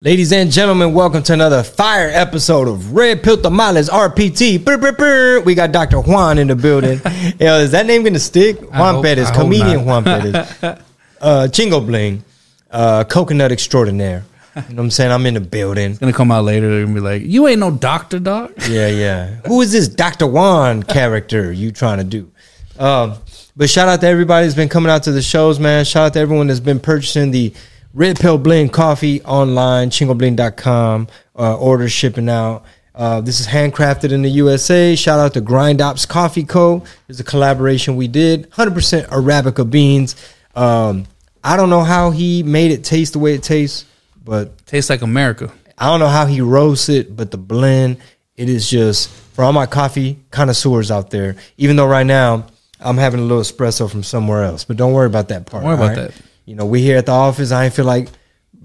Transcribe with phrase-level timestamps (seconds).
[0.00, 4.64] Ladies and gentlemen, welcome to another fire episode of Red Pill Tamales RPT.
[4.64, 5.40] Brr, brr, brr.
[5.40, 6.00] We got Dr.
[6.00, 7.00] Juan in the building.
[7.40, 8.60] Yo, is that name gonna stick?
[8.60, 10.04] Juan hope- comedian Juan.
[10.04, 10.34] Perez.
[11.20, 12.22] Uh, Chingo Bling,
[12.70, 14.22] uh, coconut extraordinaire.
[14.54, 15.10] You know what I'm saying?
[15.10, 15.96] I'm in the building.
[15.96, 16.70] gonna come out later.
[16.70, 19.26] They're gonna be like, "You ain't no doctor, doc." Yeah, yeah.
[19.48, 20.28] Who is this Dr.
[20.28, 22.30] Juan character you trying to do?
[22.78, 23.14] Um,
[23.56, 25.84] but shout out to everybody that's been coming out to the shows, man.
[25.84, 27.52] Shout out to everyone that's been purchasing the
[27.94, 32.64] Red Pill Blend coffee online, chingobling.com, uh, orders shipping out.
[32.94, 34.94] Uh, this is handcrafted in the USA.
[34.96, 36.84] Shout out to Grind Ops Coffee Co.
[37.08, 38.50] It's a collaboration we did.
[38.50, 40.16] 100% Arabica beans.
[40.54, 41.06] Um,
[41.44, 43.84] I don't know how he made it taste the way it tastes,
[44.24, 45.50] but Tastes like America.
[45.78, 47.98] I don't know how he roasts it, but the blend,
[48.36, 51.36] it is just for all my coffee connoisseurs out there.
[51.56, 52.46] Even though right now
[52.80, 55.62] I'm having a little espresso from somewhere else, but don't worry about that part.
[55.62, 56.20] Don't worry about all that.
[56.48, 57.52] You know, we here at the office.
[57.52, 58.08] I ain't feel like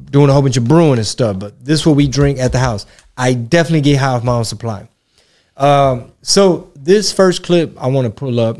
[0.09, 2.53] doing a whole bunch of brewing and stuff, but this is what we drink at
[2.53, 2.85] the house.
[3.17, 4.87] I definitely get high off my own supply.
[5.57, 8.57] Um, so this first clip I want to pull up,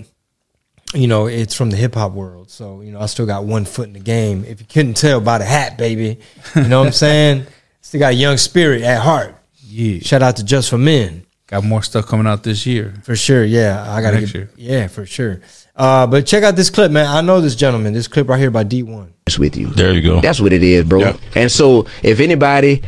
[0.93, 2.51] you know, it's from the hip hop world.
[2.51, 4.43] So, you know, I still got one foot in the game.
[4.43, 6.19] If you couldn't tell by the hat, baby,
[6.55, 7.45] you know what I'm saying?
[7.81, 9.35] Still got a young spirit at heart.
[9.65, 11.25] Yeah, Shout out to Just for Men.
[11.47, 12.93] got more stuff coming out this year.
[13.03, 13.43] For sure.
[13.43, 13.85] Yeah.
[13.87, 14.49] I get, year.
[14.55, 15.41] Yeah, for sure.
[15.75, 17.07] Uh, but check out this clip, man.
[17.07, 17.93] I know this gentleman.
[17.93, 19.09] This clip right here by Dee1.
[19.25, 19.67] It's with you.
[19.67, 20.21] There you go.
[20.21, 20.99] That's what it is, bro.
[20.99, 21.19] Yep.
[21.35, 22.83] And so if anybody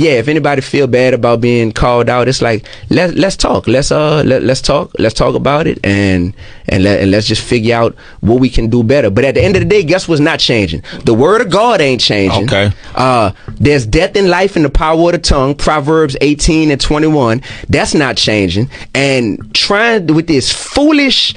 [0.00, 3.66] yeah, if anybody feel bad about being called out, it's like let let's talk.
[3.68, 4.92] Let's uh let, let's talk.
[4.98, 6.34] Let's talk about it and
[6.68, 9.10] and let and let's just figure out what we can do better.
[9.10, 10.82] But at the end of the day, guess what's not changing?
[11.04, 12.44] The word of God ain't changing.
[12.44, 12.72] Okay.
[12.94, 17.42] Uh there's death and life in the power of the tongue, Proverbs 18 and 21.
[17.68, 18.70] That's not changing.
[18.94, 21.34] And trying with this foolish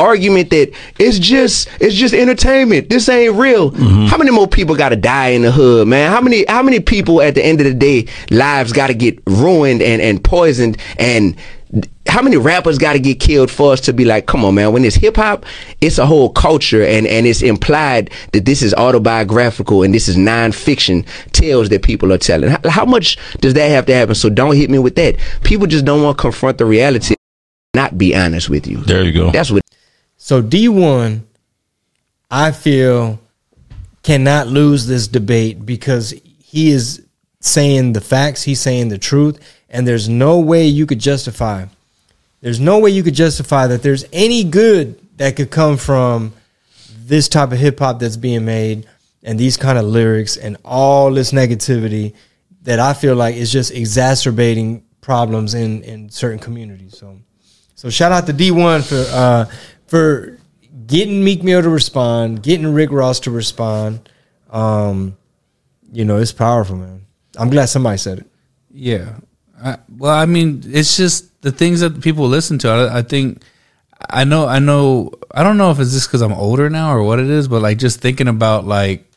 [0.00, 2.88] argument that it's just it's just entertainment.
[2.88, 3.70] This ain't real.
[3.70, 4.06] Mm-hmm.
[4.06, 6.10] How many more people got to die in the hood, man?
[6.10, 9.18] How many how many people at the end of the day lives got to get
[9.26, 11.36] ruined and and poisoned and
[12.08, 14.72] how many rappers got to get killed for us to be like, come on, man?
[14.72, 15.46] When it's hip hop,
[15.80, 20.16] it's a whole culture, and and it's implied that this is autobiographical and this is
[20.16, 22.50] non-fiction tales that people are telling.
[22.50, 24.14] How, how much does that have to happen?
[24.14, 25.16] So don't hit me with that.
[25.44, 27.14] People just don't want to confront the reality,
[27.74, 28.78] not be honest with you.
[28.78, 29.30] There you go.
[29.30, 29.62] That's what
[30.30, 31.22] So Dee1,
[32.30, 33.18] I feel,
[34.04, 37.04] cannot lose this debate because he is
[37.40, 41.66] saying the facts, he's saying the truth, and there's no way you could justify.
[42.42, 46.32] There's no way you could justify that there's any good that could come from
[46.96, 48.86] this type of hip hop that's being made
[49.24, 52.14] and these kind of lyrics and all this negativity
[52.62, 56.96] that I feel like is just exacerbating problems in in certain communities.
[56.96, 57.18] So
[57.74, 59.50] so shout out to Dee1 for uh
[59.90, 60.38] for
[60.86, 64.08] getting Meek Mill to respond, getting Rick Ross to respond.
[64.50, 65.16] Um
[65.92, 67.06] you know, it's powerful, man.
[67.36, 68.26] I'm glad somebody said it.
[68.70, 69.16] Yeah.
[69.62, 72.68] I, well, I mean, it's just the things that people listen to.
[72.68, 73.42] I, I think
[74.08, 74.46] I know.
[74.46, 75.12] I know.
[75.30, 77.60] I don't know if it's just because I'm older now or what it is, but
[77.60, 79.10] like just thinking about like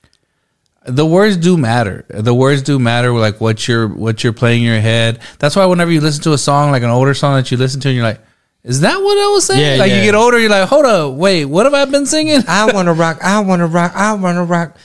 [0.86, 2.06] the words do matter.
[2.10, 3.14] The words do matter.
[3.14, 5.20] Like what you're what you're playing in your head.
[5.40, 7.80] That's why whenever you listen to a song, like an older song that you listen
[7.82, 8.22] to, and you're like.
[8.64, 9.60] Is that what I was saying?
[9.60, 9.98] Yeah, like yeah.
[9.98, 12.42] you get older, you're like, hold up, wait, what have I been singing?
[12.48, 13.20] I want to rock.
[13.22, 13.92] I want to rock.
[13.96, 14.78] I want to rock.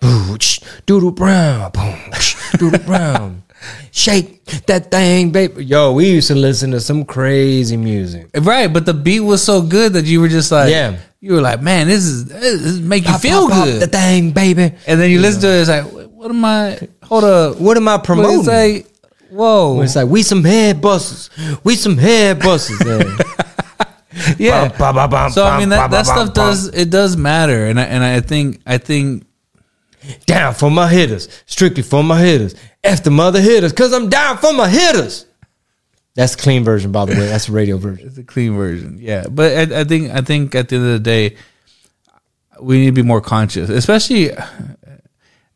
[0.00, 1.70] Booch, Doodle Brown.
[1.72, 1.98] Boom,
[2.58, 3.42] Doodle Brown.
[3.90, 5.64] Shake that thing, baby.
[5.64, 8.28] Yo, we used to listen to some crazy music.
[8.38, 10.98] Right, but the beat was so good that you were just like, Yeah.
[11.20, 13.82] you were like, man, this is this is make you Pop, feel pop, pop good.
[13.82, 14.72] the thing, baby.
[14.86, 16.78] and then you listen to it, it's like, what am I?
[17.04, 18.40] Hold up, What am I promoting?
[18.40, 18.86] is like,
[19.30, 21.30] whoa, It's like we some head busters.
[21.64, 22.80] We some head busters.
[24.38, 24.68] Yeah.
[24.78, 27.84] Bum, bum, bum, So I mean that, that stuff does it does matter, and I,
[27.84, 29.26] and I think I think
[30.26, 32.54] down for my hitters, strictly for my hitters.
[32.82, 35.26] F the mother hitters, cause I'm down for my hitters.
[36.14, 37.26] That's clean version, by the way.
[37.26, 38.06] That's the radio version.
[38.06, 39.26] it's a clean version, yeah.
[39.28, 41.36] But I, I think I think at the end of the day,
[42.60, 44.30] we need to be more conscious, especially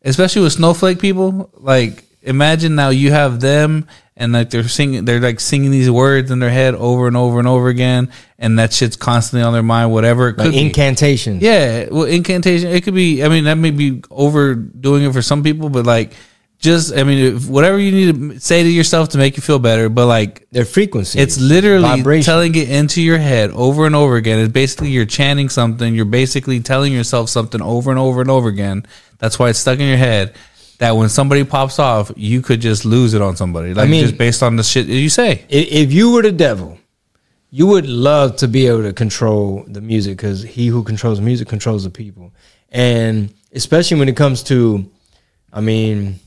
[0.03, 1.49] especially with snowflake people.
[1.53, 6.29] Like imagine now you have them and like they're singing they're like singing these words
[6.29, 9.63] in their head over and over and over again and that shit's constantly on their
[9.63, 10.59] mind whatever it could be.
[10.59, 11.41] incantations.
[11.41, 15.41] yeah well incantation it could be i mean that may be overdoing it for some
[15.41, 16.13] people but like
[16.59, 19.57] just i mean if, whatever you need to say to yourself to make you feel
[19.57, 21.17] better but like Their frequency.
[21.19, 22.23] it's literally Vibration.
[22.25, 24.37] telling it into your head over and over again.
[24.37, 25.95] It's basically you're chanting something.
[25.95, 28.85] You're basically telling yourself something over and over and over again.
[29.17, 30.33] That's why it's stuck in your head.
[30.81, 33.71] That when somebody pops off, you could just lose it on somebody.
[33.75, 35.45] Like mean- just based on the shit that you say.
[35.47, 36.79] If you were the devil,
[37.51, 41.23] you would love to be able to control the music because he who controls the
[41.23, 42.33] music controls the people.
[42.71, 44.89] And especially when it comes to,
[45.53, 46.19] I mean,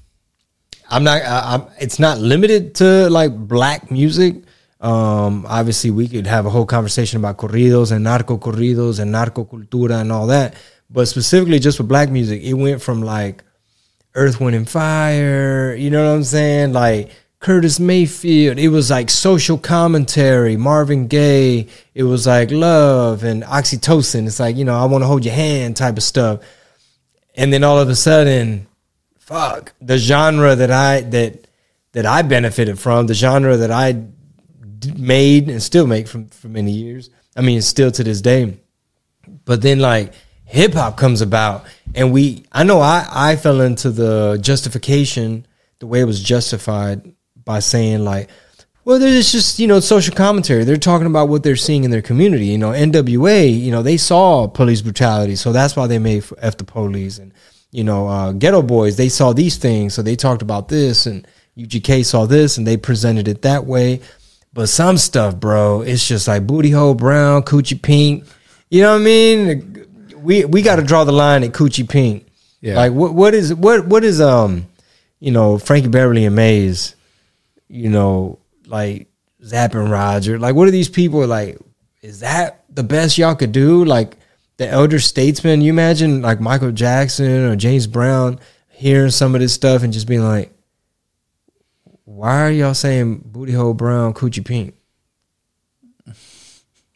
[0.89, 1.23] I'm not.
[1.23, 4.37] I, I'm, it's not limited to like black music.
[4.81, 9.45] Um, obviously, we could have a whole conversation about corridos and narco corridos and narco
[9.47, 10.55] cultura and all that.
[10.89, 13.43] But specifically, just for black music, it went from like
[14.15, 15.75] Earth, Wind, and Fire.
[15.75, 16.73] You know what I'm saying?
[16.73, 18.59] Like Curtis Mayfield.
[18.59, 20.57] It was like social commentary.
[20.57, 21.69] Marvin Gaye.
[21.95, 24.27] It was like love and oxytocin.
[24.27, 26.41] It's like you know, I want to hold your hand type of stuff.
[27.35, 28.67] And then all of a sudden,
[29.19, 31.47] fuck the genre that I that
[31.93, 34.05] that I benefited from, the genre that I
[34.97, 37.11] made and still make from for many years.
[37.37, 38.59] I mean, still to this day.
[39.45, 40.13] But then like
[40.55, 41.65] hip hop comes about,
[41.95, 45.47] and we I know I I fell into the justification
[45.81, 47.13] the way it was justified
[47.45, 48.31] by saying like.
[48.87, 50.65] Well, there's just you know social commentary.
[50.65, 52.47] They're talking about what they're seeing in their community.
[52.47, 53.59] You know, NWA.
[53.59, 57.33] You know, they saw police brutality, so that's why they made "F the Police." And
[57.71, 58.97] you know, uh, Geto Boys.
[58.97, 61.07] They saw these things, so they talked about this.
[61.07, 64.03] And UGK saw this, and they presented it that way.
[64.53, 68.25] But some stuff, bro, it's just like booty hole brown, coochie pink.
[68.71, 69.74] You know what I mean?
[70.25, 72.27] We we got to draw the line at coochie pink.
[72.61, 72.77] Yeah.
[72.77, 74.67] Like what what is what what is um,
[75.21, 76.97] you know, Frankie Beverly and Maze,
[77.69, 79.09] you know, like
[79.45, 80.39] Zapp and Roger.
[80.39, 81.59] Like what are these people like?
[82.03, 83.85] Is that the best y'all could do?
[83.85, 84.17] Like
[84.57, 85.61] the elder statesman.
[85.61, 90.09] You imagine like Michael Jackson or James Brown hearing some of this stuff and just
[90.09, 90.53] being like,
[92.05, 94.75] why are y'all saying booty hole brown, coochie pink?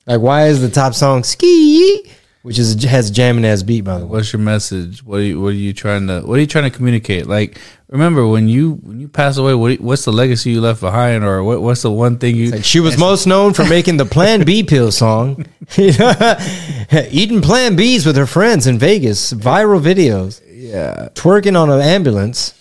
[0.07, 2.11] Like, why is the top song ski,
[2.43, 4.12] which is has jamming ass beat by the way?
[4.12, 5.02] What's your message?
[5.05, 7.26] What are you, what are you trying to what are you trying to communicate?
[7.26, 7.58] Like,
[7.88, 11.43] remember when you when you pass away, what what's the legacy you left behind, or
[11.44, 12.50] what, what's the one thing you?
[12.50, 15.46] Like she was most known for making the Plan B pill song,
[15.76, 22.55] eating Plan Bs with her friends in Vegas, viral videos, yeah, twerking on an ambulance.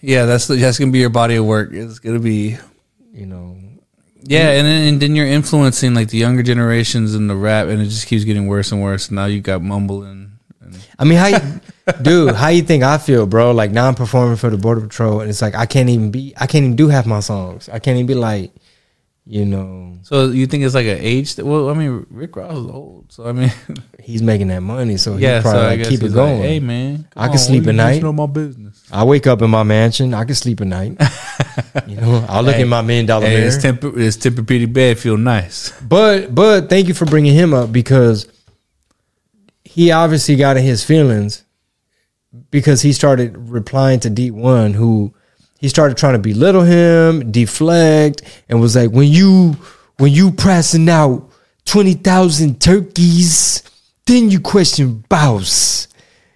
[0.00, 0.24] yeah.
[0.26, 1.70] That's that's gonna be your body of work.
[1.72, 2.56] It's gonna be
[3.12, 3.56] You know,
[4.22, 7.80] yeah, and then and then you're influencing like the younger generations in the rap, and
[7.80, 9.10] it just keeps getting worse and worse.
[9.10, 10.38] Now you got mumbling.
[10.60, 11.60] And, I mean, how you,
[12.02, 12.34] dude?
[12.34, 13.52] How you think I feel, bro?
[13.52, 16.34] Like now I'm performing for the Border Patrol, and it's like I can't even be,
[16.36, 17.68] I can't even do half my songs.
[17.68, 18.52] I can't even be like,
[19.26, 21.34] you know, so you think it's like an age?
[21.34, 23.52] That, well, I mean, Rick Ross is old, so I mean,
[24.00, 25.38] he's making that money, so yeah.
[25.38, 26.42] he probably I like keep it he's like, going.
[26.42, 28.02] hey man, I can sleep at night.
[28.02, 28.65] Know my business.
[28.92, 30.14] I wake up in my mansion.
[30.14, 30.96] I can sleep at night.
[31.88, 33.44] you know, I'll look Hey, in my million dollar Hey, mirror.
[33.46, 35.72] his temper, his Tempur-Pedic bed feel nice.
[35.80, 38.28] But but thank you for bringing him up because
[39.64, 41.44] he obviously got in his feelings
[42.50, 45.12] because he started replying to Dee1 who
[45.58, 49.56] he started trying to belittle him, deflect and was like when you
[49.98, 51.28] when you pressing out
[51.64, 53.62] 20,000 turkeys
[54.06, 55.88] then you question boss.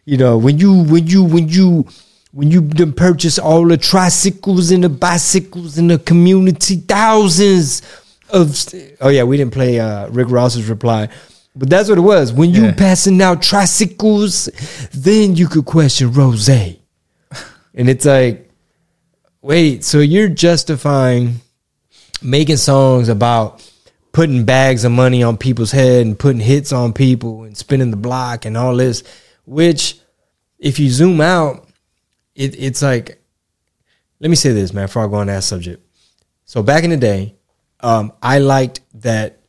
[0.04, 1.86] You know, when you when you when you
[2.32, 2.62] when you
[2.92, 7.82] purchase all the tricycles and the bicycles in the community, thousands
[8.30, 8.56] of
[9.00, 11.08] oh yeah, we didn't play uh, Rick Ross's reply,
[11.56, 12.32] but that's what it was.
[12.32, 12.72] When you Yeah.
[12.74, 14.48] passing out tricycles,
[14.92, 16.76] then you could question Rose, and
[17.74, 18.48] it's like,
[19.42, 21.40] wait, so you're justifying
[22.22, 23.66] making songs about
[24.12, 27.96] putting bags of money on people's head and putting hits on people and spinning the
[27.96, 29.02] block and all this,
[29.46, 29.98] which
[30.58, 31.66] if you zoom out,
[32.40, 33.22] it, it's like,
[34.18, 35.86] let me say this, man, before I go on that subject.
[36.46, 37.34] So back in the day,
[37.80, 39.40] um, I liked that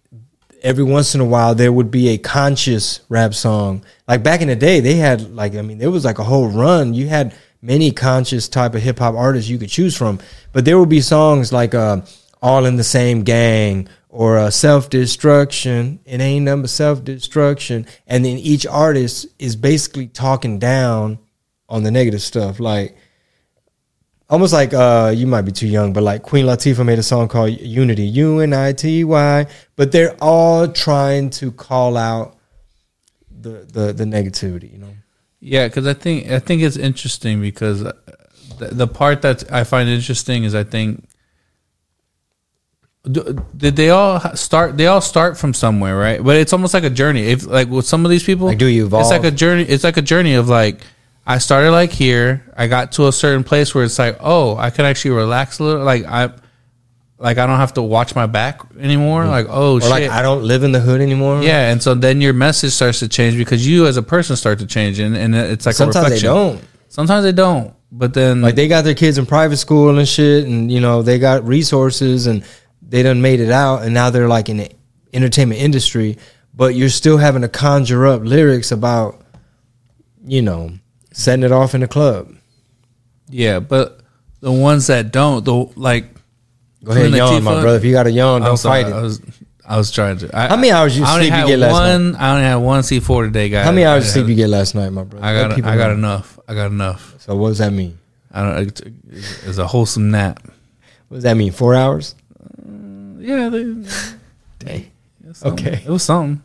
[0.61, 3.85] every once in a while there would be a conscious rap song.
[4.09, 6.49] Like back in the day, they had like, I mean, there was like a whole
[6.49, 6.93] run.
[6.93, 10.19] You had many conscious type of hip hop artists you could choose from,
[10.51, 12.01] but there would be songs like, uh,
[12.41, 15.99] all in the same gang or uh, self destruction.
[16.05, 17.85] It ain't number self destruction.
[18.05, 21.19] And then each artist is basically talking down
[21.71, 22.59] on the negative stuff.
[22.59, 22.95] Like
[24.29, 27.27] almost like uh you might be too young, but like Queen Latifah made a song
[27.27, 29.47] called Unity, U N I T Y.
[29.75, 32.37] But they're all trying to call out
[33.31, 34.93] the the the negativity, you know.
[35.39, 37.93] Yeah, because I think I think it's interesting because uh,
[38.59, 41.07] the, the part that I find interesting is I think
[43.03, 44.77] did they all start?
[44.77, 46.23] They all start from somewhere, right?
[46.23, 47.23] But it's almost like a journey.
[47.23, 49.01] If like with some of these people, Like, do you evolve?
[49.01, 49.63] It's like a journey.
[49.63, 50.81] It's like a journey of like
[51.25, 52.45] I started like here.
[52.55, 55.63] I got to a certain place where it's like, oh, I can actually relax a
[55.63, 55.83] little.
[55.83, 56.31] Like I,
[57.17, 59.21] like I don't have to watch my back anymore.
[59.21, 59.31] Mm-hmm.
[59.31, 61.43] Like oh Or shit, like I don't live in the hood anymore.
[61.43, 64.59] yeah, and so then your message starts to change because you as a person start
[64.59, 66.61] to change, and, and it's like a Sometimes they don't.
[66.89, 70.45] Sometimes they don't, but then Like they got their kids in private school and shit,
[70.45, 72.43] and you know they got resources and
[72.81, 74.71] they done made it out, and now they're like in the
[75.13, 76.17] entertainment industry,
[76.53, 79.21] but you're still having to conjure up lyrics about,
[80.25, 80.71] you know,
[81.11, 82.33] setting it off in the club.
[83.29, 84.01] yeah, but
[84.39, 86.05] the ones that don't, the like.
[86.83, 87.77] Go ahead, yawn, my brother.
[87.77, 89.01] If you got a yawn, I'm don't sorry, fight I it.
[89.03, 89.21] was,
[89.63, 90.35] I was trying to.
[90.35, 92.15] I, How many hours you I sleep you get last one.
[92.15, 93.65] I only had one C four today, guys.
[93.65, 95.23] How many hours I sleep you get last night, my brother?
[95.23, 95.55] I got.
[95.55, 95.93] people I got know.
[95.93, 96.39] enough.
[96.47, 97.15] I got enough.
[97.19, 97.99] So what does that mean?
[98.31, 98.67] I don't.
[98.67, 98.81] It's,
[99.45, 100.41] it's a wholesome nap.
[101.07, 101.51] What does that mean?
[101.51, 102.15] Four hours?
[102.67, 103.49] Mm, yeah.
[103.49, 104.91] They, Dang.
[105.23, 105.45] it.
[105.45, 105.83] Okay.
[105.85, 106.41] It was something.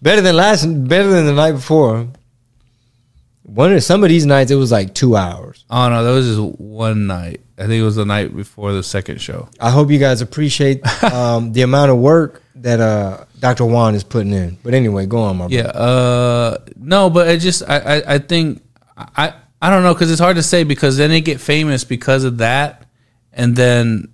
[0.00, 0.66] Better than last.
[0.66, 2.06] Better than the night before.
[3.54, 5.64] One of some of these nights it was like two hours.
[5.70, 7.40] Oh no, that was just one night.
[7.56, 9.48] I think it was the night before the second show.
[9.60, 13.64] I hope you guys appreciate um, the amount of work that uh, Dr.
[13.64, 14.58] Juan is putting in.
[14.64, 15.54] But anyway, go on, my brother.
[15.54, 15.68] Yeah.
[15.68, 16.58] Uh.
[16.76, 17.62] No, but it just.
[17.68, 17.78] I.
[17.78, 18.60] I, I think.
[18.96, 19.34] I.
[19.62, 22.38] I don't know because it's hard to say because then they get famous because of
[22.38, 22.86] that,
[23.32, 24.12] and then,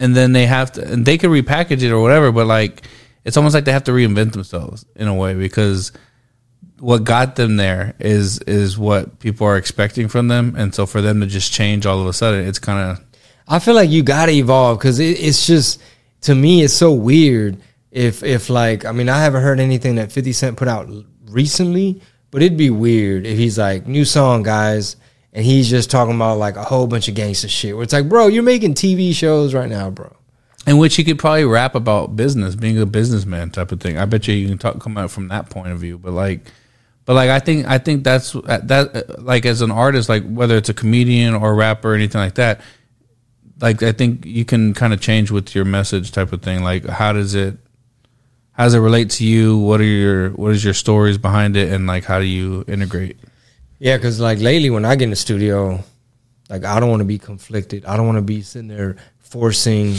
[0.00, 2.32] and then they have to and they could repackage it or whatever.
[2.32, 2.82] But like,
[3.24, 5.92] it's almost like they have to reinvent themselves in a way because
[6.80, 11.00] what got them there is is what people are expecting from them, and so for
[11.00, 13.04] them to just change all of a sudden, it's kind of
[13.48, 15.80] I feel like you gotta evolve because it, it's just
[16.22, 17.58] to me it's so weird.
[17.90, 20.88] If if like I mean I haven't heard anything that Fifty Cent put out
[21.26, 24.96] recently, but it'd be weird if he's like new song guys
[25.32, 27.74] and he's just talking about like a whole bunch of gangster shit.
[27.74, 30.14] Where it's like, bro, you're making TV shows right now, bro.
[30.66, 33.98] in which he could probably rap about business, being a businessman type of thing.
[33.98, 35.96] I bet you you can talk come out from that point of view.
[35.98, 36.46] But like,
[37.08, 40.28] but like I think I think that's uh, that uh, like as an artist, like
[40.28, 42.60] whether it's a comedian or a rapper or anything like that,
[43.62, 46.62] like I think you can kind of change with your message type of thing.
[46.62, 47.56] Like how does it
[48.52, 49.56] how does it relate to you?
[49.56, 53.16] What are your what is your stories behind it, and like how do you integrate?
[53.78, 55.82] Yeah, because like lately when I get in the studio,
[56.50, 57.86] like I don't want to be conflicted.
[57.86, 59.94] I don't want to be sitting there forcing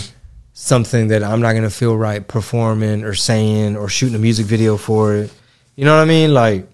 [0.54, 4.78] something that I'm not gonna feel right performing or saying or shooting a music video
[4.78, 5.34] for it.
[5.76, 6.36] You know what I mean?
[6.36, 6.70] Like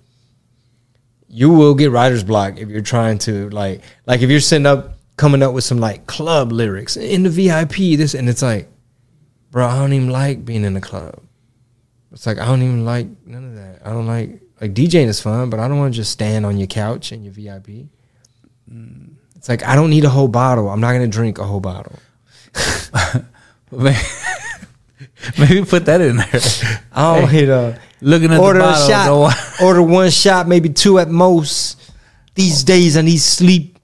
[1.35, 4.93] you will get writer's block if you're trying to like like if you're sitting up
[5.17, 8.69] coming up with some like club lyrics in the VIP this and it's like,
[9.51, 11.21] bro, I don't even like being in the club.
[12.13, 13.81] It's like I don't even like none of that.
[13.85, 16.57] I don't like like DJing is fun, but I don't want to just stand on
[16.57, 17.89] your couch in your VIP.
[18.71, 19.15] Mm.
[19.35, 20.69] It's like I don't need a whole bottle.
[20.69, 21.99] I'm not gonna drink a whole bottle.
[23.71, 23.97] Maybe,
[25.37, 26.81] maybe put that in there.
[26.93, 29.33] I don't a Looking at order the a shot.
[29.61, 31.91] order one shot, maybe two at most.
[32.35, 33.79] These days I need sleep.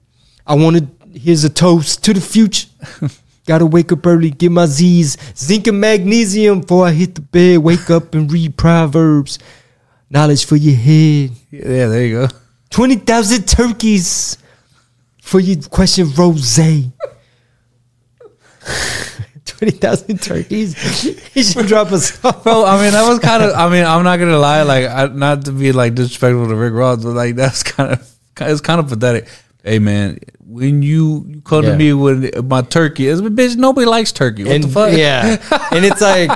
[0.46, 1.18] I want to.
[1.18, 2.68] Here's a toast to the future.
[3.46, 7.58] Gotta wake up early, get my Z's, zinc and magnesium before I hit the bed.
[7.58, 9.38] Wake up and read proverbs.
[10.08, 11.30] Knowledge for your head.
[11.50, 12.28] yeah, there you go.
[12.70, 14.38] Twenty thousand turkeys
[15.20, 16.58] for your question, rose.
[19.62, 20.74] Twenty thousand turkeys.
[21.34, 22.34] he should drop a song.
[22.42, 23.52] Bro, I mean that was kind of.
[23.52, 24.62] I mean, I'm not gonna lie.
[24.62, 28.10] Like, I, not to be like disrespectful to Rick Ross, but like that's kind of
[28.40, 29.28] it's kind of pathetic.
[29.62, 31.70] Hey man, when you, you come Yeah.
[31.70, 33.54] to me with my turkey, it's bitch.
[33.54, 34.42] Nobody likes turkey.
[34.42, 34.96] What and the fuck?
[34.98, 36.32] yeah, and it's like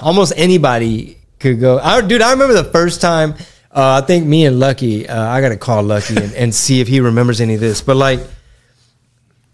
[0.00, 1.80] almost anybody could go.
[1.80, 3.34] I, dude, I remember the first time.
[3.72, 5.08] Uh, I think me and Lucky.
[5.08, 7.80] Uh, I got to call Lucky and, and see if he remembers any of this.
[7.80, 8.20] But like,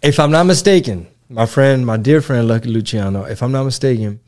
[0.03, 4.21] if I'm not mistaken, my friend, my dear friend Lucky Luciano, if I'm not mistaken,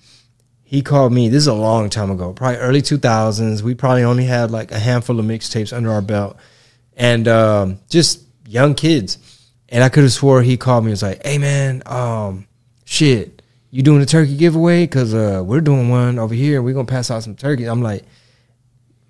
[0.63, 1.29] he called me.
[1.29, 3.61] This is a long time ago, probably early 2000s.
[3.61, 6.39] We probably only had like a handful of mixtapes under our belt,
[6.97, 9.19] and um, just young kids.
[9.69, 10.89] And I could have swore he called me.
[10.89, 12.47] and was like, "Hey man, um,
[12.85, 14.87] shit, you doing a turkey giveaway?
[14.87, 16.63] Cause uh, we're doing one over here.
[16.63, 18.05] We're gonna pass out some turkey." I'm like,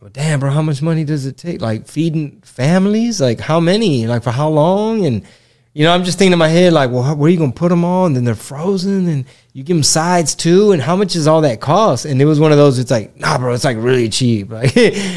[0.01, 1.61] well, damn, bro, how much money does it take?
[1.61, 3.21] Like feeding families?
[3.21, 4.07] Like how many?
[4.07, 5.05] Like for how long?
[5.05, 5.25] And
[5.75, 7.53] you know, I'm just thinking in my head, like, well, how, where are you gonna
[7.53, 8.07] put them all?
[8.07, 9.25] And then they're frozen, and
[9.55, 10.73] you give them sides too.
[10.73, 12.05] And how much is all that cost?
[12.05, 12.79] And it was one of those.
[12.79, 14.51] It's like, nah, bro, it's like really cheap.
[14.53, 14.75] Like,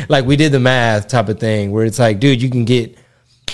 [0.09, 2.97] like we did the math type of thing, where it's like, dude, you can get,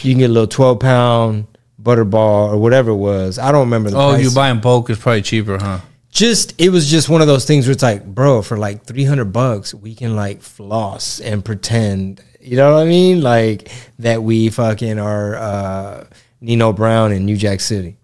[0.02, 1.48] you can get a little 12 pound
[1.82, 3.40] butterball or whatever it was.
[3.40, 5.80] I don't remember the Oh, price you buying bulk is probably cheaper, huh?
[6.12, 9.06] just it was just one of those things where it's like, bro, for like three
[9.06, 13.22] hundred bucks, we can like floss and pretend, you know what I mean?
[13.22, 16.04] Like that we fucking are uh,
[16.42, 17.98] Nino Brown in New Jack City.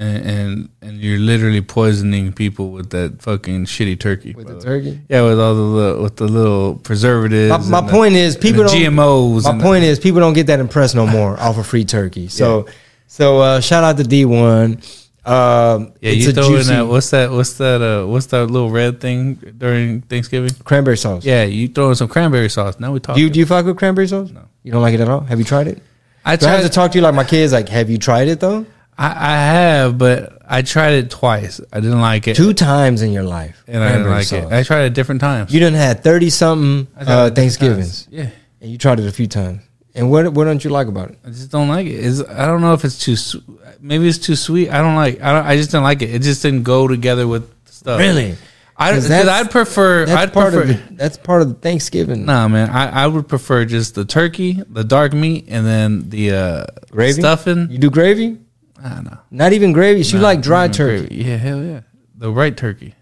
[0.00, 4.32] And, and and you're literally poisoning people with that fucking shitty turkey.
[4.32, 5.00] With the turkey?
[5.08, 7.68] Yeah, with all the little, with the little preservatives.
[7.68, 8.94] My, my the- point is, people the don't.
[8.94, 9.42] GMOs.
[9.42, 12.28] My point is, people don't get that impressed no more off of free turkey.
[12.38, 12.66] So,
[13.08, 14.84] so uh, shout out to Dee1.
[15.26, 16.86] Um, Yeah, it's you throw in that.
[16.86, 17.30] What's that?
[17.32, 17.82] What's that?
[17.82, 20.50] Uh, what's that little red thing during Thanksgiving?
[20.62, 21.24] cranberry sauce.
[21.24, 22.78] Yeah, you throw in some cranberry sauce.
[22.78, 23.16] Now we talk.
[23.16, 24.30] Do you do you fuck with cranberry sauce?
[24.30, 24.42] No.
[24.62, 25.20] You don't like it at all.
[25.20, 25.82] Have you tried it?
[26.28, 26.68] I Do I have tried.
[26.68, 27.52] to talk to you like my kids?
[27.52, 28.66] Like, have you tried it though?
[28.96, 31.60] I, I have, but I tried it twice.
[31.72, 34.52] I didn't like it, Two times in your life, and I didn't cranberry like sauce.
[34.52, 34.52] it.
[34.52, 35.54] I tried it different times.
[35.54, 38.08] You done had thirty something I tried it uh, different Thanksgivings, times.
[38.10, 38.30] Yeah,
[38.60, 39.62] and you tried it a few times,
[39.94, 41.18] And what what don't you like about it?
[41.24, 41.90] I just don't like it.
[42.04, 43.14] It's, I don't know if it's too.
[43.16, 43.42] su-
[43.80, 44.70] Maybe it's too sweet.
[44.70, 45.20] I don't like.
[45.22, 45.46] I don't.
[45.46, 46.12] I just didn't like it.
[46.12, 48.00] It just didn't go together with stuff.
[48.00, 48.34] Really?
[48.78, 49.40] I.
[49.40, 50.06] I'd prefer.
[50.06, 50.70] That's I'd part prefer.
[50.72, 52.70] of the, that's part of the Thanksgiving Nah, man.
[52.70, 57.20] I, I would prefer just the turkey, the dark meat, and then the uh, gravy.
[57.20, 57.70] stuffing.
[57.70, 58.38] You do gravy?
[58.82, 59.18] I don't know.
[59.32, 60.02] Not even gravy.
[60.02, 61.08] You like dry turkey.
[61.08, 61.24] gravy.
[61.28, 61.80] Yeah, hell yeah.
[62.16, 62.94] The right turkey.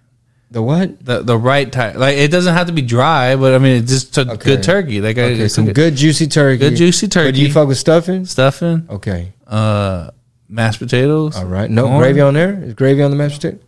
[0.51, 1.05] The what?
[1.05, 1.97] The the right type.
[1.97, 4.37] Like it doesn't have to be dry, but I mean it's just a Okay.
[4.55, 5.01] good turkey.
[5.03, 6.59] Like Okay, it's some a good juicy turkey.
[6.59, 7.29] good juicy turkey.
[7.29, 8.25] But do you fuck with stuffing?
[8.25, 8.87] stuffing.
[8.89, 9.33] Okay.
[9.47, 10.11] Uh,
[10.49, 11.37] mashed potatoes.
[11.37, 11.69] All right.
[11.71, 11.99] No corn.
[11.99, 12.63] gravy on there?
[12.63, 13.59] Is gravy on the mashed potato?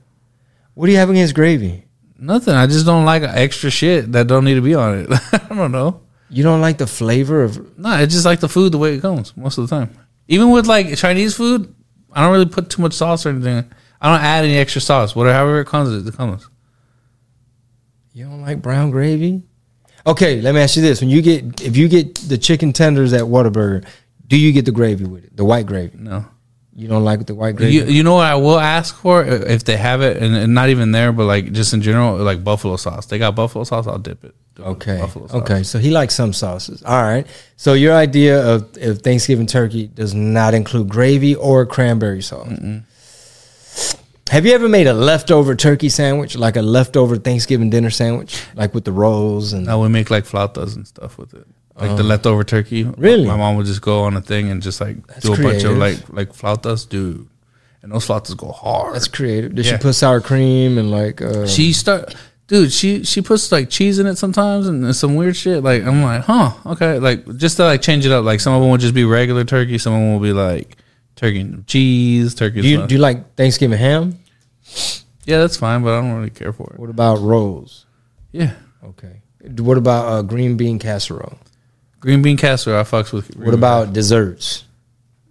[0.74, 1.84] What do you have against gravy?
[2.18, 2.54] Nothing.
[2.54, 5.08] I just don't like extra shit that don't need to be on it.
[5.32, 6.00] I don't know.
[6.30, 9.00] You don't like the flavor of No, it's just like the food the way it
[9.00, 9.96] comes most of the time.
[10.26, 11.74] Even with like Chinese food,
[12.12, 13.70] I don't really put too much sauce or anything.
[14.00, 15.16] I don't add any extra sauce.
[15.16, 16.48] Whatever it comes, it comes.
[18.12, 19.44] You don't like brown gravy?
[20.06, 21.00] Okay, let me ask you this.
[21.00, 23.86] When you get if you get the chicken tenders at Whataburger,
[24.26, 25.36] do you get the gravy with it?
[25.36, 25.96] The white gravy?
[25.98, 26.26] No.
[26.78, 27.74] You don't like the white gravy?
[27.74, 30.68] You, you know what I will ask for if they have it, and, and not
[30.68, 33.06] even there, but like just in general, like buffalo sauce.
[33.06, 33.88] They got buffalo sauce.
[33.88, 34.32] I'll dip it.
[34.60, 34.98] Okay.
[34.98, 35.42] Buffalo sauce.
[35.42, 35.62] Okay.
[35.64, 36.84] So he likes some sauces.
[36.84, 37.26] All right.
[37.56, 42.48] So your idea of, of Thanksgiving turkey does not include gravy or cranberry sauce.
[44.30, 48.72] Have you ever made a leftover turkey sandwich, like a leftover Thanksgiving dinner sandwich, like
[48.72, 49.68] with the rolls and?
[49.68, 51.46] I would make like flautas and stuff with it,
[51.80, 52.84] like the leftover turkey.
[52.84, 53.26] Really?
[53.26, 55.62] my mom would just go on a thing and just like That's do a bunch
[55.62, 55.70] creative.
[55.72, 57.28] of like like flautas, dude.
[57.82, 58.94] And those flautas go hard.
[58.96, 59.54] That's creative.
[59.54, 59.72] Did Yeah.
[59.72, 61.22] she put sour cream and like?
[61.22, 62.14] Uh, She start,
[62.48, 62.72] dude.
[62.72, 65.62] She she puts like cheese in it sometimes and some weird shit.
[65.62, 66.98] Like I'm like, huh, okay.
[66.98, 68.24] Like just to like change it up.
[68.24, 69.78] Like some of them will just be regular turkey.
[69.78, 70.76] Some of them will be like
[71.14, 72.62] turkey and cheese, turkey.
[72.62, 74.18] do you do you like Thanksgiving ham?
[75.24, 76.78] yeah, that's fine, but I don't really care for it.
[76.80, 77.86] What about rolls?
[78.32, 78.52] Yeah,
[78.84, 79.22] Okay.
[79.58, 81.38] What about uh, green bean casserole?
[82.00, 82.78] Green bean casserole.
[82.78, 83.36] I fucks with.
[83.36, 84.64] What about desserts?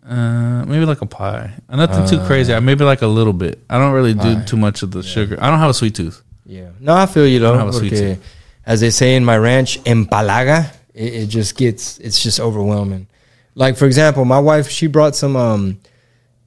[0.07, 1.53] Uh, maybe like a pie.
[1.69, 2.53] Nothing too crazy.
[2.53, 3.61] I Maybe like a little bit.
[3.69, 4.43] I don't really do Pie.
[4.45, 5.37] too much of the sugar.
[5.41, 6.21] I don't have a sweet tooth.
[6.45, 6.69] Yeah.
[6.79, 7.49] No, I feel you though.
[7.49, 8.33] don't have a sweet porque, tooth.
[8.65, 13.07] as they say in my ranch, empalaga, it, it just gets, it's just overwhelming.
[13.53, 15.79] Like for example, my wife, she brought some, um,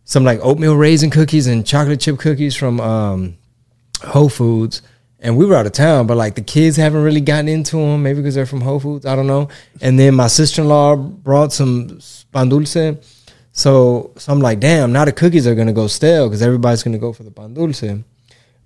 [0.04, 3.36] some like oatmeal raisin cookies and chocolate chip cookies from um,
[4.02, 4.80] Whole Foods,
[5.20, 6.06] and we were out of town.
[6.06, 9.06] But like the kids haven't really gotten into them, maybe because they're from Whole Foods.
[9.06, 9.48] I don't know.
[9.80, 12.00] And then my sister in law brought some
[12.32, 12.76] pan dulce.
[13.52, 16.98] So, so I'm like, damn, now the cookies are gonna go stale because everybody's gonna
[16.98, 17.82] go for the pan dulce.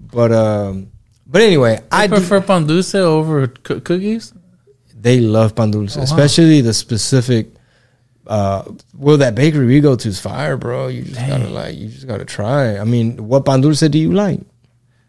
[0.01, 0.91] But um,
[1.27, 4.33] but anyway, I I do, prefer pan dulce over coo- cookies.
[4.95, 7.49] they love pan dulce, especially the specific.
[8.27, 8.63] Uh,
[8.97, 10.89] well, that bakery we go to is fire, bro.
[10.89, 12.79] You just gotta like, you just gotta try.
[12.79, 14.41] I mean, what pan dulce do you like?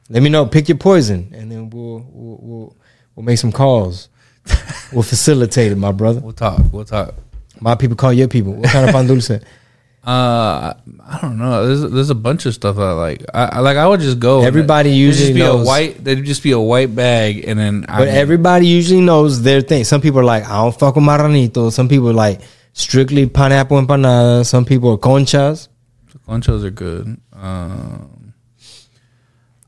[0.10, 0.46] Let me know.
[0.46, 2.78] Pick your poison, and then we'll we'll we'll,
[3.16, 4.10] we'll make some calls.
[4.94, 6.20] we'll facilitate it, my brother.
[6.20, 6.62] We'll talk.
[6.72, 7.16] We'll talk.
[7.60, 8.54] My people call your people.
[8.54, 9.32] What kind of pan dulce?
[10.06, 11.66] Uh, I don't know.
[11.66, 13.26] There's there's a bunch of stuff I like.
[13.34, 13.76] I, I like.
[13.76, 14.44] I would just go.
[14.44, 15.66] Everybody it'd usually just be knows.
[15.66, 16.04] a white.
[16.04, 19.62] There'd just be a white bag, and then I But mean, everybody usually knows their
[19.62, 19.84] thing.
[19.84, 21.72] Some people are like, I don't fuck with marranito.
[21.72, 22.42] Some people are like
[22.74, 24.46] strictly pineapple empanada.
[24.46, 25.70] Some people are conchas.
[26.28, 27.20] Conchas are good.
[27.34, 28.15] Um,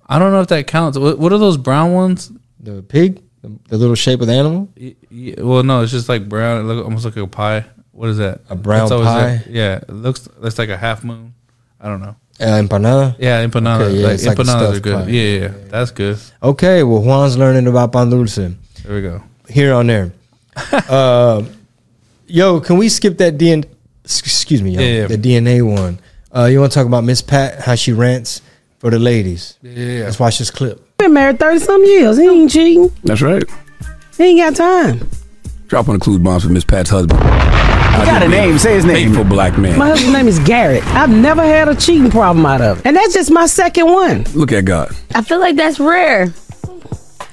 [0.10, 0.98] I don't know if that counts.
[0.98, 2.32] What, what are those brown ones?
[2.60, 4.70] The pig, the, the little shape of the animal.
[4.80, 6.62] Y- y- Well, no, it's just like brown.
[6.62, 7.66] It look almost like a pie.
[7.92, 8.42] What is that?
[8.50, 9.44] A brown pie?
[9.50, 10.28] Yeah, it looks.
[10.44, 11.34] It's like a half moon.
[11.82, 12.16] I don't know.
[12.40, 13.16] Uh, empanada.
[13.20, 13.82] Yeah, empanada.
[13.82, 15.10] Okay, yeah, like, like empanadas are good.
[15.10, 16.20] Yeah, yeah, yeah, that's good.
[16.44, 18.56] Okay, well, Juan's learning about pan dulce There
[18.96, 19.24] we go.
[19.50, 20.12] here on there.
[20.72, 21.44] uh,
[22.28, 23.66] yo, can we skip that DNA?
[24.04, 25.08] Excuse me, yo, Yeah, yeah.
[25.08, 26.00] the DNA one.
[26.34, 27.60] Uh, you want to talk about Miss Pat?
[27.62, 28.42] How she rants
[28.80, 29.58] for the ladies?
[29.62, 30.04] Yeah, yeah.
[30.06, 30.98] Let's watch this clip.
[30.98, 32.18] Been married 30 some years.
[32.18, 32.92] He ain't cheating.
[33.04, 33.44] That's right.
[34.18, 35.10] He ain't got time.
[35.68, 37.20] Drop on the clue bombs for Miss Pat's husband.
[37.22, 38.58] I got a name.
[38.58, 39.10] Say his name.
[39.10, 39.78] Faithful black man.
[39.78, 40.86] My husband's name is Garrett.
[40.88, 42.86] I've never had a cheating problem out of it.
[42.86, 44.24] And that's just my second one.
[44.34, 44.96] Look at God.
[45.16, 46.28] I feel like that's rare.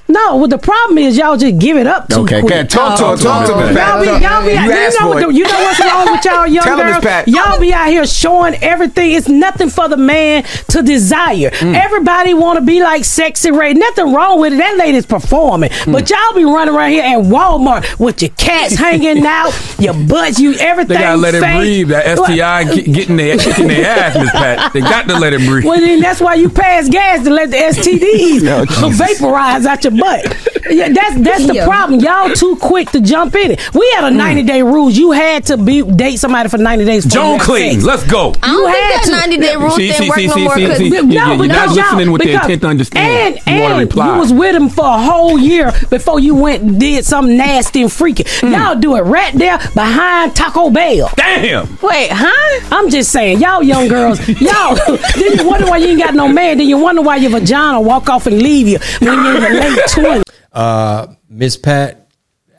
[0.07, 2.53] No, well, the problem is y'all just give it up too Okay, quick.
[2.53, 2.67] okay.
[2.67, 3.17] Talk to him.
[3.17, 5.79] Talk to him, Miss Y'all be, y'all be, You you, know, what you know what's
[5.79, 7.03] wrong with y'all young Tell girls?
[7.03, 7.27] Pat.
[7.27, 9.13] Y'all be out here showing everything.
[9.13, 11.49] It's nothing for the man to desire.
[11.49, 11.73] Mm.
[11.75, 13.77] Everybody want to be like Sexyy Red.
[13.77, 14.57] Nothing wrong with it.
[14.57, 15.71] That lady's performing.
[15.71, 15.93] Mm.
[15.93, 20.39] But y'all be running around here at Walmart with your cats hanging out, your butts,
[20.39, 20.97] you everything.
[20.97, 21.87] They gotta let it breathe.
[21.89, 24.71] That STI get, getting their kicking their ass, Miss Pat.
[24.71, 25.65] They got to let it breathe.
[25.65, 28.45] Well, then that's why you pass gas to let the STDs
[28.85, 29.19] Oh, Jesus.
[29.19, 30.37] vaporize out your butt.
[30.69, 31.65] Yeah, that's that's the Yeah.
[31.65, 31.99] problem.
[31.99, 33.73] Y'all too quick to jump in it.
[33.73, 34.97] We had a ninety day rules.
[34.97, 37.05] You had to be date somebody for ninety days.
[37.05, 37.83] before Joan you had Clayton, sex.
[37.85, 38.33] let's go.
[38.41, 40.33] I don't You think had that 90 day rule See, didn't see, work see, no
[40.35, 40.55] see, more.
[40.55, 40.89] see, 'cause see.
[40.89, 43.39] No, You- you're not listening with the intent to understand.
[43.45, 44.13] And, You and reply.
[44.13, 47.81] you was with him for a whole year before you went and did something nasty
[47.81, 48.25] and freaky.
[48.41, 48.53] Hmm.
[48.53, 51.11] Y'all do it right there behind Taco Bell.
[51.15, 51.77] Damn.
[51.81, 52.59] Wait, huh?
[52.71, 56.27] I'm just saying, y'all young girls, y'all, then you wonder why you ain't got no
[56.27, 56.57] man.
[56.57, 60.23] Then you wonder why your vagina walk off and leave you when you're late twenties.
[60.51, 62.07] Uh, Miss Pat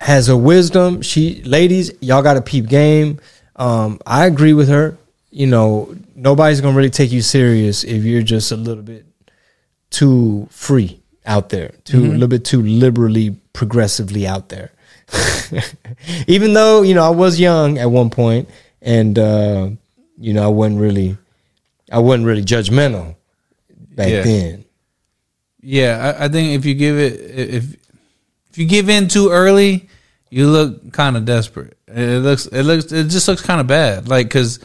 [0.01, 1.01] has her wisdom.
[1.03, 3.19] She, ladies, y'all got a peep game.
[3.57, 4.99] Um, I agree with her.
[5.31, 9.05] You know, nobody's gonna really take you serious if you're just a little bit
[9.91, 14.73] too free out there, too a little bit too liberally, progressively out there.
[16.27, 18.49] Even though you know I was young at one point,
[18.83, 19.71] and uh,
[20.19, 21.17] you know I wasn't really,
[21.91, 23.15] I wasn't really judgmental
[23.95, 24.23] back Yeah.
[24.23, 24.65] then.
[25.69, 27.75] Yeah, I, I think if you give it if
[28.51, 29.89] if you give in too early,
[30.31, 31.77] you look kind of desperate.
[31.89, 34.09] It looks it looks it just looks kind of bad.
[34.09, 34.61] Like because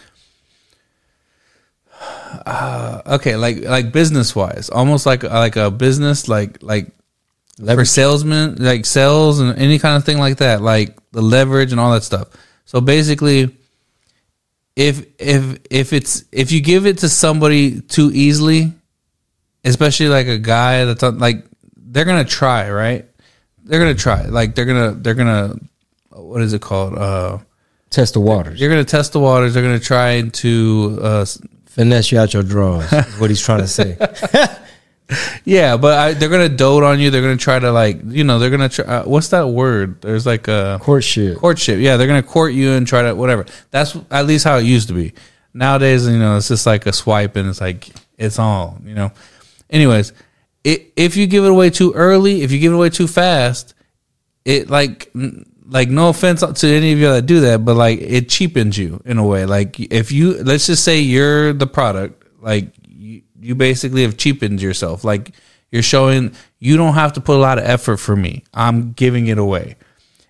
[2.00, 6.92] uh, okay, like like business wise, almost like like a business like like
[7.58, 7.88] for Leverage.
[7.88, 11.94] salesmen, like sales and any kind of thing like that, like the leverage and all
[11.94, 12.30] that stuff.
[12.66, 13.58] So basically,
[14.76, 18.74] if if if it's if you give it to somebody too easily,
[19.64, 21.46] especially like a guy that's on, like
[21.76, 23.06] they're gonna try, right?
[23.64, 25.56] They're gonna try, like they're gonna they're gonna
[26.10, 26.98] what is it called?
[26.98, 27.40] Uh,
[27.90, 28.60] Test the waters.
[28.60, 29.54] you're gonna test the waters.
[29.54, 31.26] They're gonna try to uh,
[31.66, 32.92] finesse you out your drawers.
[32.92, 33.98] is what he's trying to say.
[35.44, 37.10] Yeah, but I, they're gonna dote on you.
[37.12, 38.86] They're gonna try to like, you know, they're gonna try.
[38.86, 40.02] Uh, what's that word?
[40.02, 41.38] There's like a Courtship.
[41.38, 41.80] courtship.
[41.80, 43.46] Yeah, they're gonna court you and try to whatever.
[43.72, 45.12] That's at least how it used to be.
[45.54, 49.12] Nowadays, you know, it's just like a swipe and it's like it's all, you know.
[49.72, 50.14] Anyways,
[50.64, 53.74] it, if you give it away too early, if you give it away too fast,
[54.46, 55.12] it like
[55.68, 59.02] like no offense to any of you that do that, but like it cheapens you
[59.06, 59.46] in a way.
[59.46, 64.62] Like if you let's just say you're the product, like you, you basically have cheapened
[64.62, 65.04] yourself.
[65.04, 65.32] Like
[65.72, 68.44] you're showing you don't have to put a lot of effort for me.
[68.54, 69.78] I'm giving it away.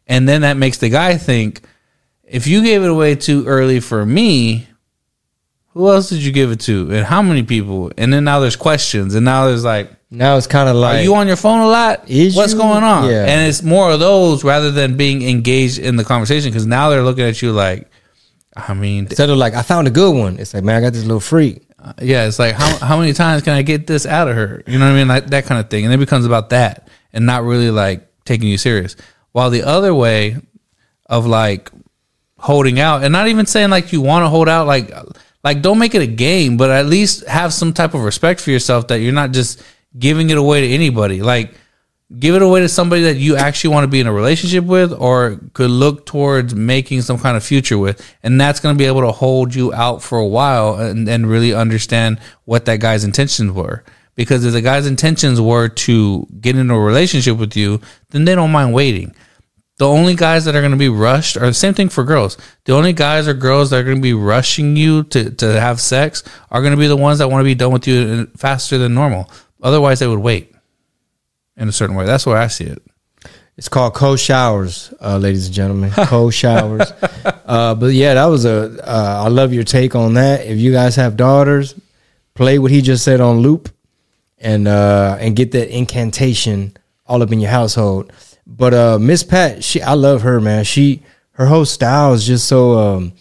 [0.07, 1.61] And then that makes the guy think
[2.23, 4.67] if you gave it away too early for me,
[5.73, 6.91] who else did you give it to?
[6.91, 7.91] And how many people?
[7.97, 9.15] And then now there's questions.
[9.15, 11.67] And now there's like, Now it's kind of like are you on your phone a
[11.67, 12.09] lot?
[12.09, 12.59] Is What's you?
[12.59, 13.09] going on?
[13.09, 13.25] Yeah.
[13.25, 17.03] And it's more of those rather than being engaged in the conversation because now they're
[17.03, 17.89] looking at you like,
[18.55, 20.37] I mean, instead of like I found a good one.
[20.39, 21.63] It's like man, I got this little freak.
[21.79, 24.61] Uh, yeah, it's like how how many times can I get this out of her?
[24.67, 25.07] You know what I mean?
[25.07, 25.85] Like that kind of thing.
[25.85, 28.97] And it becomes about that and not really like taking you serious.
[29.31, 30.35] While the other way
[31.05, 31.71] of like
[32.37, 34.91] holding out and not even saying like you want to hold out like
[35.43, 38.51] like don't make it a game, but at least have some type of respect for
[38.51, 39.63] yourself that you're not just
[39.97, 41.21] giving it away to anybody.
[41.21, 41.55] Like
[42.19, 44.91] give it away to somebody that you actually want to be in a relationship with
[44.91, 48.85] or could look towards making some kind of future with and that's going to be
[48.85, 53.05] able to hold you out for a while and, and really understand what that guy's
[53.05, 53.83] intentions were
[54.15, 58.35] because if the guy's intentions were to get into a relationship with you then they
[58.35, 59.15] don't mind waiting
[59.81, 62.37] the only guys that are going to be rushed are the same thing for girls.
[62.65, 65.81] The only guys or girls that are going to be rushing you to, to have
[65.81, 68.77] sex are going to be the ones that want to be done with you faster
[68.77, 69.27] than normal.
[69.59, 70.53] Otherwise, they would wait
[71.57, 72.05] in a certain way.
[72.05, 72.79] That's where I see it.
[73.57, 75.89] It's called cold showers, uh, ladies and gentlemen.
[76.05, 76.93] Cold showers.
[77.25, 78.87] Uh, but yeah, that was a.
[78.87, 80.45] Uh, I love your take on that.
[80.45, 81.73] If you guys have daughters,
[82.35, 83.69] play what he just said on loop,
[84.37, 88.13] and uh, and get that incantation all up in your household.
[88.45, 90.63] But uh, Miss Pat, she, I love her, man.
[90.63, 93.13] She, her whole style is just so um,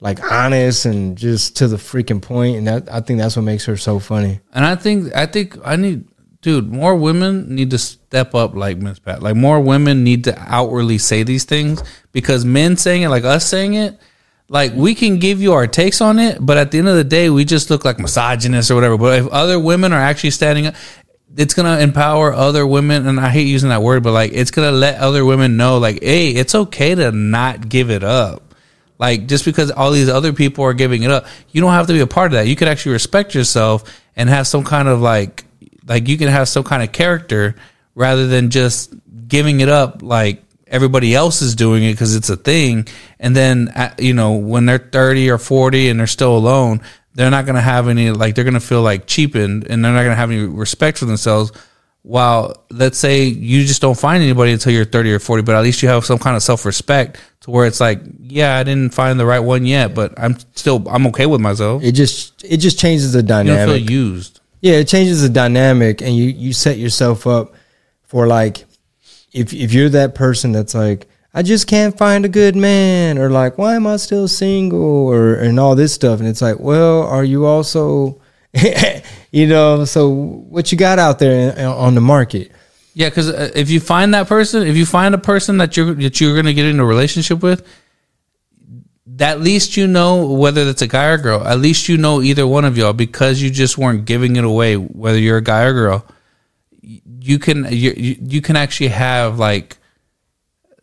[0.00, 3.64] like honest and just to the freaking point, and that I think that's what makes
[3.66, 4.40] her so funny.
[4.52, 6.06] And I think I think I need
[6.44, 9.22] dude, more women need to step up like Miss Pat.
[9.22, 11.82] Like more women need to outwardly say these things
[12.12, 13.98] because men saying it like us saying it,
[14.48, 17.04] like we can give you our takes on it, but at the end of the
[17.04, 18.98] day, we just look like misogynists or whatever.
[18.98, 20.74] But if other women are actually standing up,
[21.36, 24.70] it's gonna empower other women, and I hate using that word, but like it's gonna
[24.72, 28.54] let other women know, like, hey, it's okay to not give it up.
[28.98, 31.92] Like just because all these other people are giving it up, you don't have to
[31.92, 32.46] be a part of that.
[32.46, 35.44] You could actually respect yourself and have some kind of like,
[35.86, 37.56] like you can have some kind of character
[37.94, 38.94] rather than just
[39.26, 42.86] giving it up like everybody else is doing it because it's a thing.
[43.18, 46.80] And then uh, you know when they're thirty or forty and they're still alone,
[47.14, 50.14] they're not gonna have any like they're gonna feel like cheapened and they're not gonna
[50.16, 51.52] have any respect for themselves.
[52.02, 55.62] While let's say you just don't find anybody until you're 30 or 40, but at
[55.62, 58.92] least you have some kind of self respect to where it's like, yeah, I didn't
[58.92, 61.82] find the right one yet, but I'm still I'm okay with myself.
[61.82, 63.76] It just it just changes the You dynamic.
[63.86, 64.40] feel used.
[64.60, 67.54] Yeah, it changes the dynamic, and you you set yourself up
[68.02, 68.64] for like,
[69.32, 73.28] if if you're that person that's like, I just can't find a good man, or
[73.28, 77.02] like, why am I still single, or and all this stuff, and it's like, well,
[77.02, 78.20] are you also,
[79.32, 82.52] you know, so what you got out there on the market?
[82.94, 85.94] Yeah, because uh, if you find that person, if you find a person that you're
[85.94, 87.66] that you're gonna get in a relationship with,
[89.20, 91.44] at least you know whether it's a guy or girl.
[91.44, 94.76] At least you know either one of y'all because you just weren't giving it away,
[94.76, 96.06] whether you're a guy or girl.
[96.80, 99.76] You can you, you can actually have like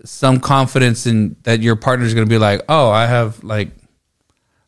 [0.05, 3.69] some confidence in that your partner's gonna be like, oh, I have like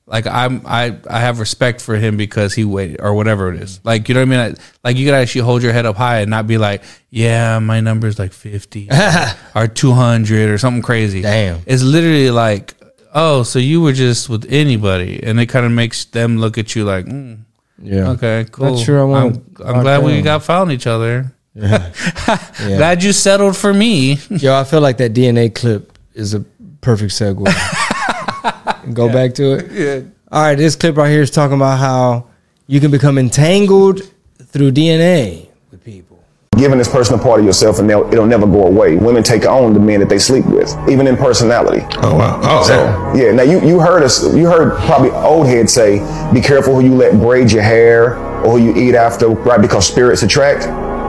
[0.06, 3.80] like I'm I I have respect for him because he waited or whatever it is.
[3.84, 4.56] Like you know what I mean?
[4.84, 7.80] Like you could actually hold your head up high and not be like, yeah, my
[7.80, 8.90] number's like fifty
[9.56, 11.22] or two hundred or something crazy.
[11.22, 11.62] Damn.
[11.66, 12.76] It's literally like,
[13.14, 16.76] oh, so you were just with anybody, and it kind of makes them look at
[16.76, 17.40] you like, mm,
[17.82, 18.10] Yeah.
[18.12, 18.78] okay, cool.
[18.78, 21.34] sure I want I'm, I'm glad we got found each other.
[21.56, 21.92] Yeah.
[22.58, 24.18] Glad you settled for me.
[24.30, 26.40] Yo, I feel like that DNA clip is a
[26.82, 27.46] perfect segue.
[28.94, 29.72] Go back to it.
[29.72, 30.10] Yeah.
[30.32, 32.28] All right, this clip right here is talking about how
[32.68, 34.02] you can become entangled
[34.48, 36.24] through DNA with people.
[36.58, 38.96] giving this person a part of yourself and they'll, it'll never go away.
[38.96, 41.86] Women take on the men that they sleep with, even in personality.
[42.02, 42.40] Oh wow.
[42.44, 42.74] Oh, So
[43.16, 43.26] yeah.
[43.28, 46.00] yeah, now you, you heard us you heard probably old head say,
[46.34, 49.62] be careful who you let braid your hair or who you eat after, right?
[49.62, 50.64] Because spirits attract.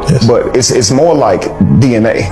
[0.09, 0.27] Yes.
[0.27, 1.43] But it's it's more like
[1.81, 2.31] DNA.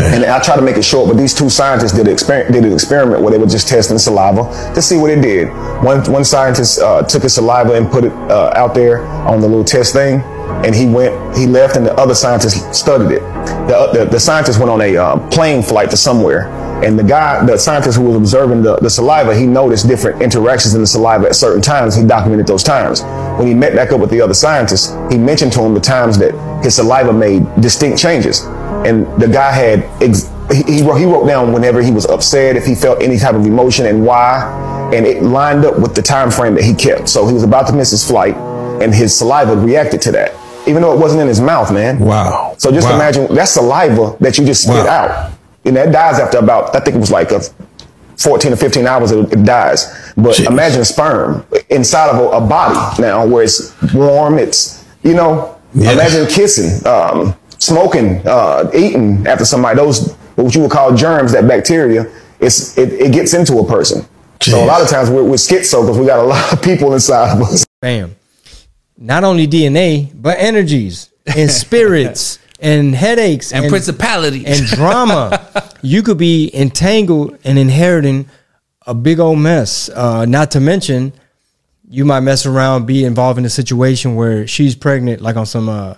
[0.00, 2.72] And I try to make it short, but these two scientists did, exper- did an
[2.72, 5.48] experiment where they were just testing saliva to see what it did.
[5.84, 9.48] One one scientist uh, took his saliva and put it uh, out there on the
[9.48, 10.22] little test thing,
[10.64, 13.20] and he went, he left, and the other scientist studied it.
[13.68, 16.48] The the, the scientist went on a uh, plane flight to somewhere,
[16.82, 20.74] and the guy, the scientist who was observing the, the saliva, he noticed different interactions
[20.74, 21.94] in the saliva at certain times.
[21.94, 23.02] He documented those times.
[23.40, 26.18] When he met back up with the other scientists, he mentioned to him the times
[26.18, 28.44] that his saliva made distinct changes
[28.84, 32.54] and the guy had ex- he, he wrote, he wrote down whenever he was upset
[32.54, 36.02] if he felt any type of emotion and why and it lined up with the
[36.02, 38.34] time frame that he kept so he was about to miss his flight
[38.82, 40.34] and his saliva reacted to that
[40.68, 42.54] even though it wasn't in his mouth man Wow.
[42.58, 42.96] so just Wow.
[42.96, 45.06] imagine that saliva that you just spit Wow.
[45.06, 45.32] out
[45.64, 47.40] and that dies after about i think it was like a
[48.20, 50.46] 14 or 15 hours it, it dies but Jeez.
[50.46, 55.92] imagine sperm inside of a, a body now where it's warm it's you know Yeah.
[55.92, 61.46] imagine kissing um, smoking uh, eating after somebody those what you would call germs that
[61.48, 64.04] bacteria it's it, it gets into a person
[64.42, 66.92] so a lot of times we're, we're schizo because we got a lot of people
[66.94, 68.16] inside of us Bam.
[69.02, 74.46] Not only DNA, but energies and spirits and headaches And principalities.
[74.60, 75.48] and drama.
[75.82, 78.28] you could be entangled and inheriting
[78.86, 79.88] a big old mess.
[79.88, 81.12] Uh, not to mention,
[81.88, 85.68] you might mess around, be involved in a situation where she's pregnant, like on some
[85.68, 85.94] uh,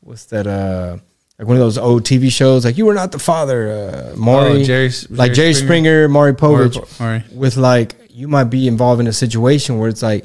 [0.00, 0.46] what's that?
[0.46, 0.98] Uh,
[1.38, 4.62] like one of those old TV shows, like you were not the father, uh, Maury,
[4.62, 7.22] Oh, Jerry- like Jerry Springer, Springer, Maury Povich, Maury.
[7.32, 10.24] with like you might be involved in a situation where it's like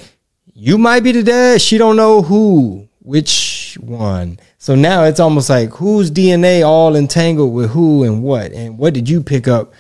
[0.56, 4.40] you might be the dad, she don't know who, which one.
[4.64, 8.94] So now it's almost like whose DNA all entangled with who and what, and what
[8.94, 9.74] did you pick up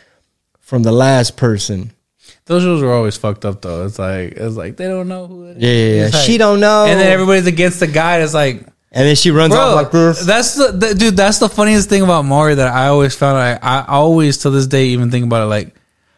[0.59, 1.93] from the last person?
[2.47, 3.85] Those shows were always fucked up though.
[3.85, 5.63] It's like it's like they don't know who it is.
[5.63, 6.05] Yeah, yeah, yeah.
[6.07, 6.83] It's like- She don't know.
[6.85, 8.57] And then everybody's against the guy that's like
[8.91, 10.25] And then she runs off like this.
[10.25, 11.15] that's the, the dude.
[11.15, 13.37] That's the funniest thing about Maury that I always found.
[13.37, 15.45] I, I always to this day even think about it.
[15.45, 15.75] Like,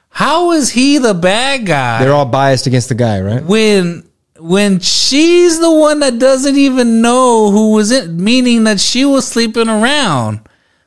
[0.09, 3.43] how is he the bad guy They're all biased against the guy, right?
[3.43, 8.09] when when she's the one that doesn't even know who was it?
[8.09, 10.41] Meaning that she was sleeping around.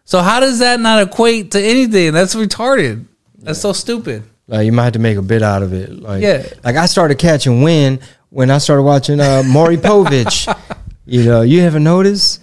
[0.05, 2.13] So how does that not equate to anything?
[2.13, 3.07] That's retarded.
[3.39, 4.23] That's so stupid.
[4.47, 5.91] Like you might have to make a bit out of it.
[6.01, 6.47] Like, Yeah.
[6.65, 10.47] like I started catching wind when I started watching uh, Maury Povich.
[11.07, 12.41] you know, you haven't noticed?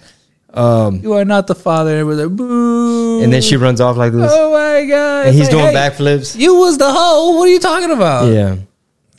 [0.56, 1.98] You are not the father.
[2.00, 3.22] And, like, Boo.
[3.22, 4.30] And then she runs off like this.
[4.34, 5.26] oh my god!
[5.26, 6.38] and he's It's doing like, hey, backflips.
[6.38, 7.36] You was the hoe.
[7.36, 8.32] What are you talking about?
[8.32, 8.56] Yeah,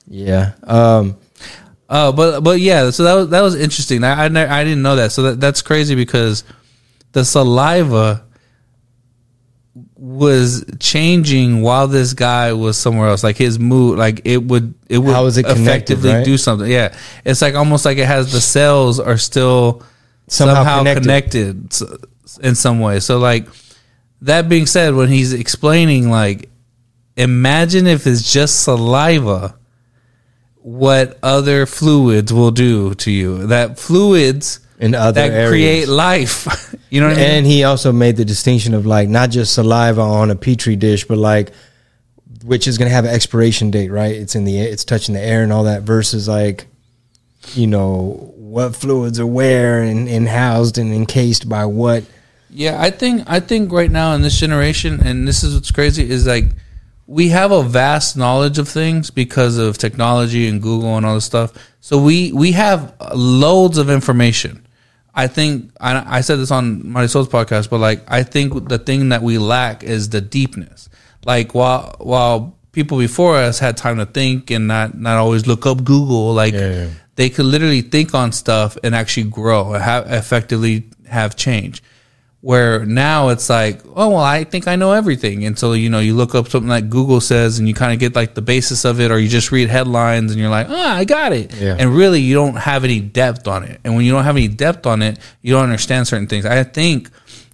[0.07, 0.53] yeah.
[0.63, 1.17] Um,
[1.89, 4.03] Oh, but but yeah, so that was that was interesting.
[4.03, 5.11] I I, ne- I didn't know that.
[5.11, 6.43] So that, that's crazy because
[7.13, 8.23] the saliva
[9.95, 13.23] was changing while this guy was somewhere else.
[13.23, 16.25] Like his mood, like it would it would How is it effectively right?
[16.25, 16.69] do something.
[16.69, 16.95] Yeah,
[17.25, 19.83] it's like almost like it has the cells are still
[20.27, 21.69] Somehow somehow, connected.
[21.71, 22.05] connected.
[22.41, 22.99] in some way.
[22.99, 23.47] So like
[24.21, 26.49] that being said, when he's explaining, like
[27.15, 29.55] imagine if it's just saliva
[30.67, 33.47] what other fluids will do to you.
[33.47, 35.49] That fluids in other that areas.
[35.49, 36.75] create life.
[36.89, 37.29] you know what I mean?
[37.29, 41.05] and he also made the distinction of like not just saliva on a petri dish,
[41.05, 41.53] but like
[42.43, 44.13] which is going to have an expiration date, right?
[44.13, 46.67] It's in the air, it's touching the air and all that versus like
[47.53, 52.03] you know what fluids are where and, and housed and encased by what
[52.49, 56.09] Yeah, I think I think right now in this generation, and this is what's crazy,
[56.09, 56.47] is like
[57.07, 61.25] we have a vast knowledge of things because of technology and Google and all this
[61.25, 61.53] stuff.
[61.79, 64.67] So we we have loads of information.
[65.15, 69.09] I think I, I said this on Marisol's podcast, but like I think the thing
[69.09, 70.89] that we lack is the deepness.
[71.25, 75.65] Like while while people before us had time to think and not not always look
[75.65, 76.89] up Google, like Yeah.
[77.15, 81.81] they could literally think on stuff and actually grow, have effectively have change.
[82.41, 85.99] Where now it's like, oh well, I think I know everything, and so you know
[85.99, 88.85] you look up something like Google says, and you kind of get like the basis
[88.85, 91.75] of it, or you just read headlines and you're like, ah, I got it, Yeah.
[91.79, 93.81] and really you don't have any depth on it.
[93.83, 96.45] And when you don't have any depth on it, you don't understand certain things.
[96.45, 97.09] I think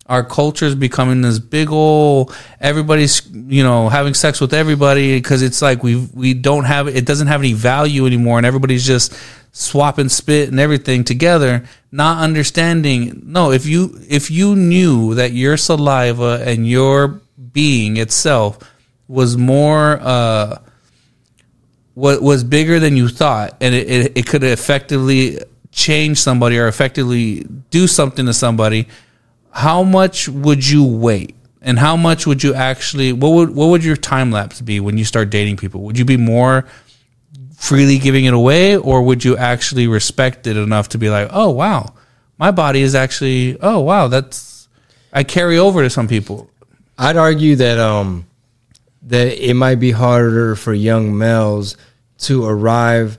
[0.08, 5.42] our culture is becoming this big old everybody's you know having sex with everybody because
[5.42, 9.14] it's like we we don't have it doesn't have any value anymore and everybody's just
[9.54, 15.56] swapping spit and everything together not understanding no if you if you knew that your
[15.56, 17.22] saliva and your
[17.54, 18.60] being itself
[19.08, 20.58] was more uh
[21.94, 25.40] what was bigger than you thought and it, it, it could effectively
[25.72, 28.88] change somebody or effectively do something to somebody
[29.54, 31.36] how much would you wait?
[31.62, 34.98] And how much would you actually what would what would your time lapse be when
[34.98, 35.82] you start dating people?
[35.84, 36.66] Would you be more
[37.64, 41.50] freely giving it away or would you actually respect it enough to be like oh
[41.50, 41.94] wow
[42.38, 44.68] my body is actually oh wow that's
[45.14, 46.50] i carry over to some people
[46.98, 48.28] I'd argue that um
[49.04, 51.76] that it might be harder for young males
[52.20, 53.18] to arrive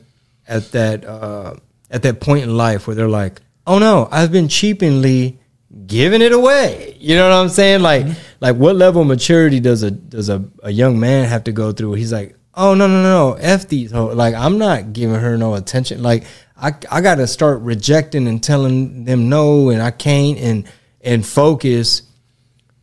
[0.48, 1.56] at that uh,
[1.90, 5.38] at that point in life where they're like, "Oh no, I've been cheaply
[5.86, 7.82] giving it away." You know what I'm saying?
[7.82, 8.06] Like,
[8.40, 11.72] like what level of maturity does a does a, a young man have to go
[11.72, 11.94] through?
[11.94, 15.54] He's like, "Oh no, no, no, f these." hoes." Like, I'm not giving her no
[15.54, 16.02] attention.
[16.02, 16.24] Like,
[16.56, 20.64] I I got to start rejecting and telling them no, and I can't, and
[21.00, 22.02] and focus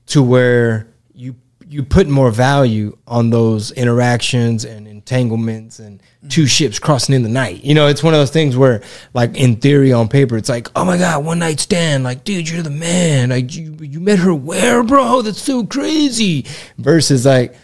[0.07, 1.35] to where you
[1.67, 6.47] you put more value on those interactions and entanglements and two mm-hmm.
[6.47, 7.63] ships crossing in the night.
[7.63, 10.69] You know, it's one of those things where, like in theory, on paper, it's like,
[10.75, 13.29] oh my god, one night stand, like, dude, you're the man.
[13.29, 15.21] Like, you you met her where, bro?
[15.21, 16.45] That's so crazy.
[16.77, 17.55] Versus like,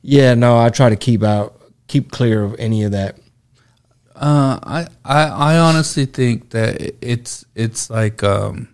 [0.00, 1.55] yeah, no, I try to keep out,
[1.86, 3.18] keep clear of any of that.
[4.14, 8.68] Uh, I, I I honestly think that it's it's like um,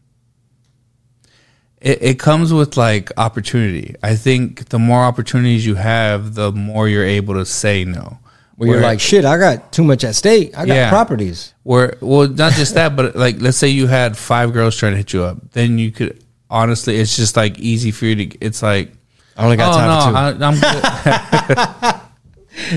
[1.80, 3.96] it, it comes with like opportunity.
[4.02, 8.18] I think the more opportunities you have, the more you're able to say no.
[8.56, 10.56] Where you're like, shit, I got too much at stake.
[10.56, 10.88] I got Yeah.
[10.90, 11.54] properties.
[11.64, 14.98] Where well, not just that, but like let's say you had five girls trying to
[14.98, 18.38] hit you up, then you could honestly, it's just like easy for you to.
[18.40, 18.92] It's like
[19.36, 20.44] I only got oh time no, for two.
[20.44, 22.00] I, I'm good.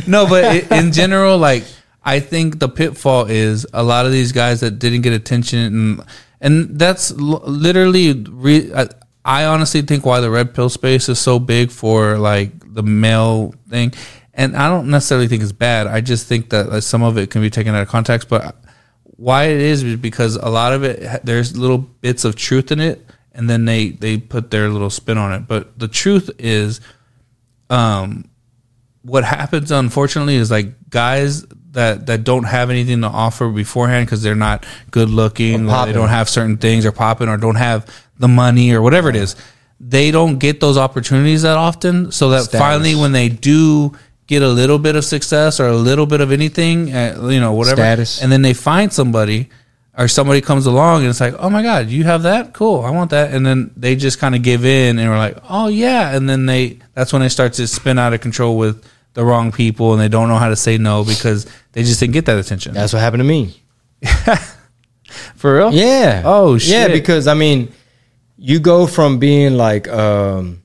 [0.07, 1.63] no, but in general, like
[2.03, 6.01] I think the pitfall is a lot of these guys that didn't get attention, and
[6.41, 8.13] and that's literally.
[8.13, 8.87] Re- I,
[9.27, 13.55] I honestly think why the red pill space is so big for like the male
[13.69, 13.93] thing,
[14.35, 15.87] and I don't necessarily think it's bad.
[15.87, 18.55] I just think that like, some of it can be taken out of context, but
[19.17, 22.79] why it is is because a lot of it there's little bits of truth in
[22.79, 26.81] it and then they they put their little spin on it but the truth is
[27.69, 28.29] um
[29.05, 34.21] what happens unfortunately is like guys that that don't have anything to offer beforehand because
[34.21, 37.85] they're not good looking they don't have certain things or popping or don't have
[38.17, 39.35] the money or whatever it is
[39.79, 42.11] they don't get those opportunities that often.
[42.11, 42.59] So that Status.
[42.59, 43.93] finally when they do
[44.27, 47.53] get a little bit of success or a little bit of anything uh, you know
[47.53, 48.23] whatever Status.
[48.23, 49.49] and then they find somebody
[49.95, 52.53] or somebody comes along and it's like oh my god you have that?
[52.53, 53.33] Cool i want that.
[53.33, 56.15] And then they just kind of give in and we're like oh yeah.
[56.15, 58.83] And then they that's when they start to spin out of control with
[59.15, 62.13] the wrong people and they don't know how to say no because they just didn't
[62.13, 63.61] get that attention That's what happened to me.
[65.35, 66.21] for real Yeah.
[66.23, 66.71] Oh, shit.
[66.71, 67.71] Yeah, because I mean,
[68.37, 70.61] you go from being like um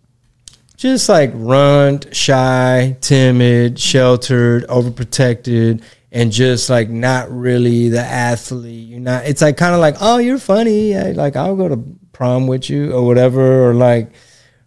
[0.77, 8.89] just like runt, shy, timid, sheltered, overprotected, and just like not really the athlete.
[8.89, 10.97] You're not it's like kind of like, oh, you're funny.
[10.97, 11.77] I, like I'll go to
[12.13, 14.13] prom with you or whatever, or like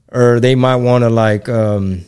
[0.10, 2.06] or they might want to like um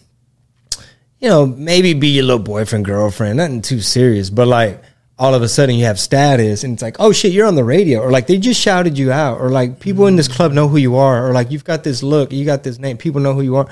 [1.19, 4.81] you know, maybe be your little boyfriend, girlfriend, nothing too serious, but like
[5.17, 7.63] all of a sudden you have status and it's like, oh shit, you're on the
[7.63, 10.67] radio, or like they just shouted you out, or like people in this club know
[10.67, 13.33] who you are, or like you've got this look, you got this name, people know
[13.33, 13.67] who you are.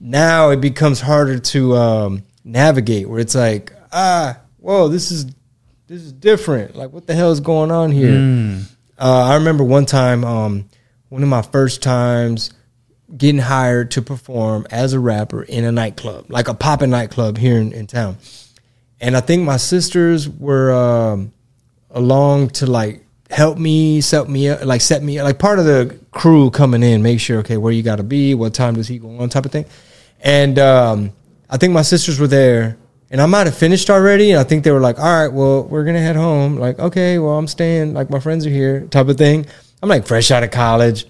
[0.00, 5.26] Now it becomes harder to um, navigate where it's like, ah, whoa, this is
[5.88, 6.74] this is different.
[6.74, 8.64] Like what the hell is going on here?
[8.98, 10.68] Uh, I remember one time, um,
[11.08, 12.50] one of my first times
[13.16, 17.58] getting hired to perform as a rapper in a nightclub, like a poppin' nightclub here
[17.58, 18.18] in, in town.
[19.00, 21.32] And I think my sisters were um,
[21.90, 25.98] along to like help me, set me up, like set me like part of the
[26.10, 28.98] crew coming in, make sure okay where you got to be, what time does he
[28.98, 29.66] go on, type of thing.
[30.20, 31.12] And um,
[31.48, 32.76] I think my sisters were there,
[33.10, 34.32] and I might have finished already.
[34.32, 37.18] And I think they were like, "All right, well, we're gonna head home." Like, okay,
[37.18, 37.94] well, I'm staying.
[37.94, 39.46] Like my friends are here, type of thing.
[39.82, 41.06] I'm like fresh out of college.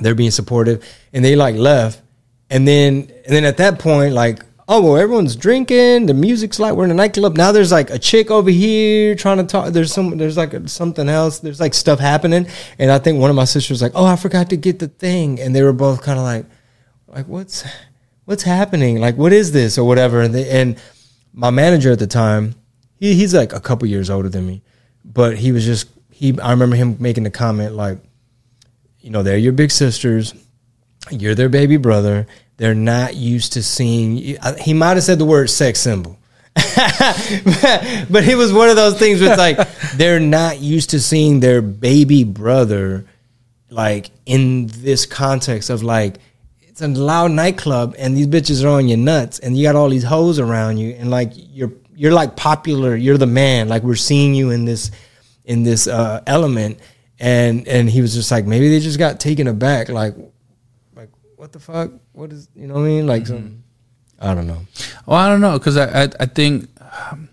[0.00, 2.02] They're being supportive, and they like left.
[2.50, 6.06] And then, and then at that point, like, oh well, everyone's drinking.
[6.06, 7.36] The music's like we're in a nightclub.
[7.36, 9.72] Now there's like a chick over here trying to talk.
[9.72, 10.16] There's some.
[10.18, 11.40] There's like a, something else.
[11.40, 12.46] There's like stuff happening.
[12.78, 15.40] And I think one of my sisters like, oh, I forgot to get the thing.
[15.40, 16.46] And they were both kind of like,
[17.08, 17.64] like what's
[18.24, 19.00] what's happening?
[19.00, 20.20] Like what is this or whatever?
[20.20, 20.78] And they, and
[21.32, 22.54] my manager at the time,
[22.98, 24.62] he, he's like a couple years older than me,
[25.04, 26.38] but he was just he.
[26.40, 27.98] I remember him making the comment like,
[29.06, 30.34] you know, they're your big sisters.
[31.12, 32.26] You're their baby brother.
[32.56, 34.36] They're not used to seeing.
[34.60, 36.18] He might have said the word sex symbol,
[36.56, 39.58] but, but it was one of those things where it's like
[39.96, 43.06] they're not used to seeing their baby brother
[43.70, 46.16] like in this context of like
[46.62, 49.88] it's a loud nightclub and these bitches are on your nuts and you got all
[49.88, 52.96] these hoes around you and like you're you're like popular.
[52.96, 53.68] You're the man.
[53.68, 54.90] Like we're seeing you in this
[55.44, 56.80] in this uh element
[57.18, 60.14] and and he was just like maybe they just got taken aback like
[60.94, 63.62] like what the fuck what is you know what i mean like some
[64.20, 64.60] i don't know
[65.06, 67.28] Well, I don't know because I, I I think um,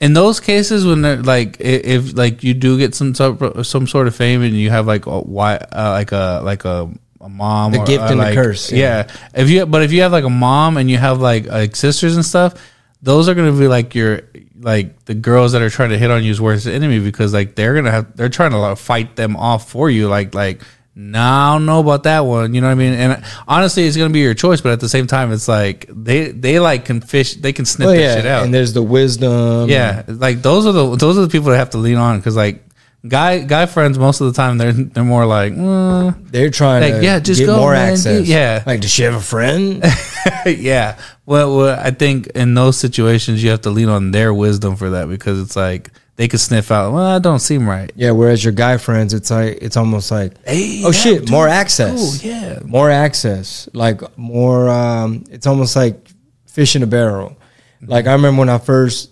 [0.00, 1.64] in those cases when they're like i-
[1.96, 4.86] if like you do get some sort of, some sort of fame and you have
[4.86, 6.88] like a why uh, like a like a
[7.20, 8.78] a mom The or, gift or, and the curse, yeah.
[9.08, 9.40] yeah.
[9.42, 12.14] if you but if you have like a mom and you have like like sisters
[12.14, 12.54] and stuff
[13.02, 14.22] those are gonna be like your
[14.58, 17.54] like the girls that are trying to hit on you you's worst enemy because like
[17.54, 20.62] they're gonna have they're trying to like, fight them off for you like like
[20.96, 22.54] nah, I don't know about that one.
[22.54, 22.94] You know what I mean?
[22.94, 26.30] And honestly, it's gonna be your choice, but at the same time, it's like they
[26.32, 28.44] they like can fish, they can sniff Well, that yeah, shit out.
[28.44, 29.68] and there's the wisdom.
[29.68, 32.34] Yeah, like those are the those are the people that have to lean on because
[32.34, 32.65] like
[33.06, 36.94] guy guy friends most of the time they're they're more like "Uh, they're trying Like,
[37.00, 37.92] to yeah, just get go, more man.
[37.92, 38.26] access.
[38.26, 38.62] Yeah.
[38.66, 39.84] like does she have a friend?
[40.46, 40.98] yeah.
[41.24, 44.90] Well, well, I think in those situations you have to lean on their wisdom for
[44.90, 46.92] that because it's like they could sniff out.
[46.92, 47.92] Well, that don't seem right.
[47.94, 51.30] yeah, whereas your guy friends, it's like it's almost like Hey, oh yeah, shit, dude,
[51.30, 52.20] more access.
[52.22, 52.58] cool, yeah.
[52.64, 53.68] more access.
[53.72, 54.68] Like more.
[54.70, 56.08] um It's almost like
[56.46, 57.36] fish in a barrel.
[57.82, 59.10] Like I remember when I first,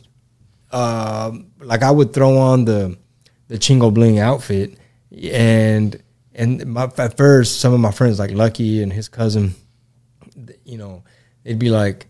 [0.73, 2.97] um like I would throw on the
[3.49, 4.77] the Chingo Bling outfit,
[5.33, 6.01] and
[6.35, 9.55] and my, at first some of my friends like Lucky and his cousin,
[10.65, 11.05] you know,
[11.45, 12.07] they'd be like,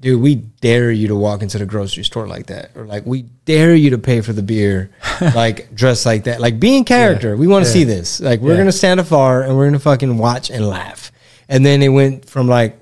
[0.00, 2.70] dude, we dare you to walk into the grocery store like that.
[2.74, 4.90] Or like, we dare you to pay for the beer,
[5.34, 6.40] like dressed like that.
[6.40, 7.36] Like, be in character.
[7.36, 8.20] We want to see this.
[8.20, 8.56] Like, we're Yeah.
[8.56, 11.12] going to stand afar and we're going to fucking watch and laugh.
[11.48, 12.78] And then it went from like,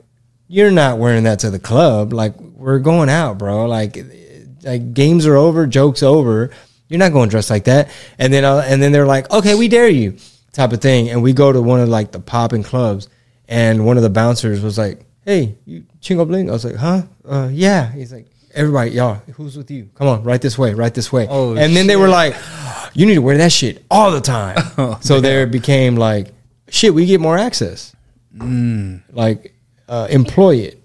[0.49, 2.13] you're not wearing that to the club.
[2.13, 3.67] Like, we're going out, bro.
[3.67, 3.97] Like,
[4.63, 6.51] like games are over, jokes over.
[6.89, 7.91] You're not going dressed like that.
[8.19, 10.17] And then, uh, and then they're like, okay, we dare you,
[10.53, 11.09] type of thing.
[11.11, 13.09] And we go to one of like the popping clubs,
[13.49, 17.03] and one of the bouncers was like, "Hey, you Chingo Bling?" I was like, "Huh?
[17.29, 19.89] Uh, yeah." He's like, "Everybody, y'all, who's with you?
[19.95, 22.35] Come on, right this way, right this way." Oh, and then they were like,
[22.95, 24.57] "You need to wear that shit all the time."
[25.01, 26.29] so there it became like,
[26.69, 27.95] "Shit, we get more access."
[29.13, 29.55] Like,
[29.89, 30.83] uh, employ it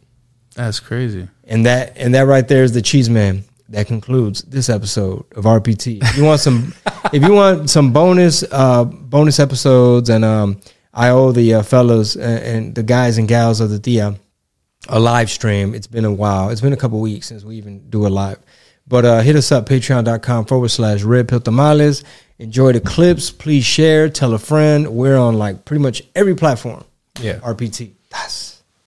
[0.55, 1.27] That's crazy.
[1.43, 5.45] and that and that right there is the cheese man that concludes this episode of
[5.45, 6.73] rpt if you want some
[7.13, 10.59] if you want some bonus uh bonus episodes and um
[10.93, 14.15] i owe the uh, fellas and, and the guys and gals of the thea
[14.89, 15.73] a live stream.
[15.73, 16.49] It's been a while.
[16.49, 18.39] It's been a couple weeks since we even do a live.
[18.87, 22.03] But uh hit us up patreon.com forward slash red pill tamales.
[22.39, 23.29] Enjoy the clips.
[23.31, 24.09] Please share.
[24.09, 24.89] Tell a friend.
[24.89, 26.83] We're on like pretty much every platform.
[27.19, 27.39] Yeah.
[27.39, 27.91] rpt